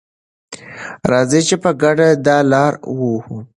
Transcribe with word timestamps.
راځئ 1.11 1.41
چې 1.47 1.55
په 1.63 1.69
ګډه 1.81 2.07
دا 2.27 2.37
لاره 2.51 2.79
ووهو. 2.97 3.37